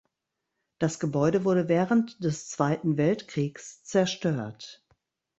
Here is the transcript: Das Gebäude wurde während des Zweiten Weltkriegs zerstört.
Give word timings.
Das 0.79 0.99
Gebäude 0.99 1.45
wurde 1.45 1.69
während 1.69 2.23
des 2.23 2.49
Zweiten 2.49 2.97
Weltkriegs 2.97 3.83
zerstört. 3.83 4.83